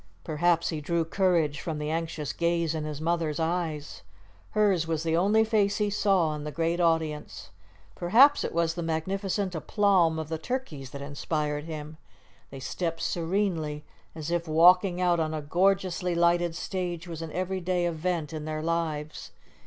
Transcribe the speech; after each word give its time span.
Perhaps 0.23 0.69
he 0.69 0.81
drew 0.81 1.05
courage 1.05 1.59
from 1.61 1.77
the 1.77 1.91
anxious 1.91 2.33
gaze 2.33 2.73
in 2.73 2.85
his 2.85 2.99
mother's 2.99 3.39
eyes. 3.39 4.01
Hers 4.49 4.87
was 4.87 5.03
the 5.03 5.15
only 5.15 5.43
face 5.43 5.77
he 5.77 5.91
saw 5.91 6.33
in 6.33 6.43
the 6.43 6.51
great 6.51 6.79
audience. 6.79 7.51
Perhaps 7.93 8.43
it 8.43 8.51
was 8.51 8.73
the 8.73 8.81
magnificent 8.81 9.53
aplomb 9.53 10.17
of 10.17 10.27
the 10.27 10.39
turkeys 10.39 10.89
that 10.89 11.03
inspired 11.03 11.65
him. 11.65 11.97
They 12.49 12.59
stepped 12.59 13.01
serenely, 13.03 13.83
as 14.15 14.31
if 14.31 14.47
walking 14.47 14.99
out 14.99 15.19
on 15.19 15.35
a 15.35 15.41
gorgeously 15.43 16.15
lighted 16.15 16.55
stage 16.55 17.07
was 17.07 17.21
an 17.21 17.31
every 17.33 17.59
day 17.61 17.85
event 17.85 18.33
in 18.33 18.45
their 18.45 18.63
lives. 18.63 19.29